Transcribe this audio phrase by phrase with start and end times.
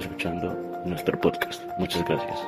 [0.00, 1.62] escuchando nuestro podcast.
[1.78, 2.38] Muchas gracias.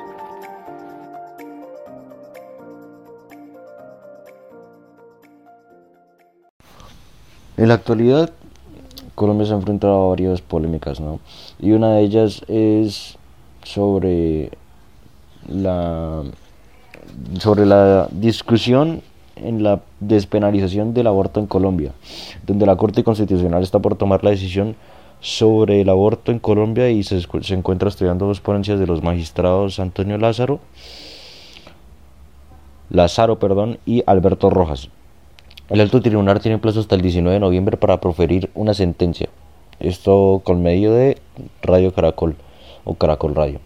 [7.55, 8.31] En la actualidad,
[9.15, 11.19] Colombia se ha enfrentado a varias polémicas, ¿no?
[11.59, 13.17] Y una de ellas es
[13.63, 14.51] sobre
[15.47, 16.23] la
[17.39, 19.01] sobre la discusión
[19.35, 21.91] en la despenalización del aborto en Colombia,
[22.45, 24.75] donde la Corte Constitucional está por tomar la decisión
[25.23, 29.79] sobre el aborto en Colombia y se, se encuentra estudiando dos ponencias de los magistrados
[29.79, 30.59] Antonio Lázaro,
[32.89, 34.89] Lázaro, perdón, y Alberto Rojas.
[35.69, 39.29] El alto tribunal tiene plazo hasta el 19 de noviembre para proferir una sentencia.
[39.79, 41.17] Esto con medio de
[41.61, 42.35] Radio Caracol
[42.83, 43.61] o Caracol Radio.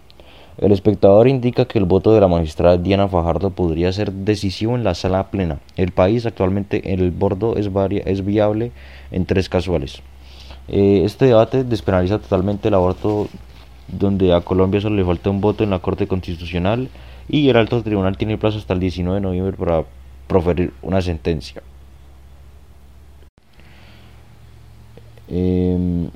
[0.59, 4.83] El espectador indica que el voto de la magistrada Diana Fajardo podría ser decisivo en
[4.83, 5.59] la sala plena.
[5.75, 7.67] El país actualmente el bordo es,
[8.05, 8.71] es viable
[9.09, 10.03] en tres casuales.
[10.67, 13.27] Eh, este debate despenaliza totalmente el aborto
[13.87, 16.89] donde a Colombia solo le falta un voto en la Corte Constitucional
[17.29, 19.85] y el alto tribunal tiene plazo hasta el 19 de noviembre para
[20.27, 21.61] proferir una sentencia.
[25.29, 26.09] Eh,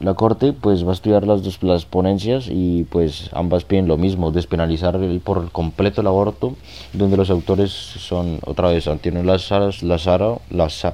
[0.00, 3.96] la corte pues va a estudiar las dos las ponencias y pues ambas piden lo
[3.96, 6.54] mismo despenalizar el, por completo el aborto
[6.92, 10.40] donde los autores son otra vez Antonio Lázaro, Lázaro,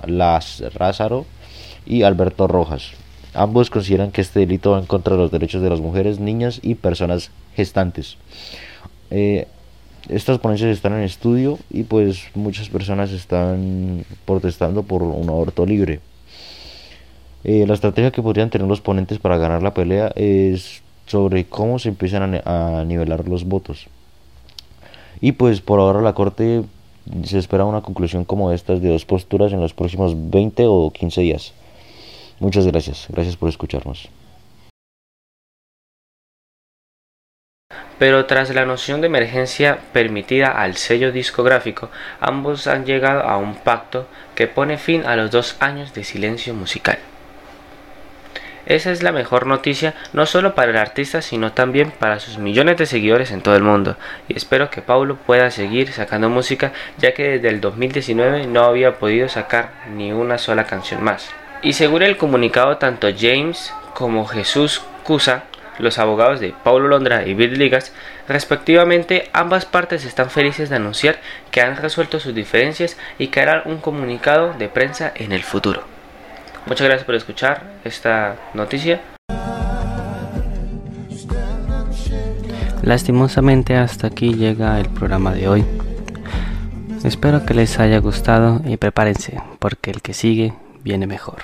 [0.07, 1.27] Lázaro
[1.85, 2.93] y Alberto Rojas
[3.35, 6.61] ambos consideran que este delito va en contra de los derechos de las mujeres niñas
[6.63, 8.17] y personas gestantes
[9.11, 9.47] eh,
[10.09, 16.01] estas ponencias están en estudio y pues muchas personas están protestando por un aborto libre
[17.45, 21.79] eh, la estrategia que podrían tener los ponentes para ganar la pelea es sobre cómo
[21.79, 23.87] se empiezan a, nivelar los votos.
[25.21, 26.65] Y pues por ahora la Corte
[27.25, 31.21] se espera una conclusión como estas de dos posturas en los próximos 20 o 15
[31.21, 31.53] días.
[32.41, 34.11] Muchas gracias, gracias por escucharnos.
[37.99, 41.91] Pero tras la noción de emergencia permitida al sello discográfico,
[42.21, 46.55] ambos han llegado a un pacto que pone fin a los dos años de silencio
[46.55, 46.99] musical.
[48.67, 52.79] Esa es la mejor noticia no solo para el artista sino también para sus millones
[52.79, 57.13] de seguidores en todo el mundo y espero que Paulo pueda seguir sacando música ya
[57.13, 61.29] que desde el 2019 no había podido sacar ni una sola canción más.
[61.65, 65.45] Y según el comunicado tanto James como Jesús Cusa,
[65.79, 67.91] los abogados de Paulo Londra y Bill Ligas,
[68.29, 71.21] respectivamente, ambas partes están felices de anunciar
[71.51, 75.83] que han resuelto sus diferencias y que harán un comunicado de prensa en el futuro.
[76.67, 79.01] Muchas gracias por escuchar esta noticia.
[82.83, 85.65] Lastimosamente hasta aquí llega el programa de hoy.
[87.05, 90.53] Espero que les haya gustado y prepárense porque el que sigue
[90.85, 91.43] viene mejor.